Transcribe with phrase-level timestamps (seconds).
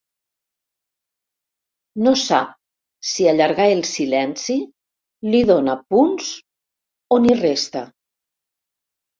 [2.07, 2.55] No sap
[3.11, 4.57] si allargar el silenci
[5.31, 6.33] li dóna punts
[7.19, 7.87] o n'hi resta.